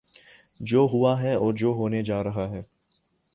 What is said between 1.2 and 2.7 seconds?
ہے اور جو ہونے جا رہا ہے۔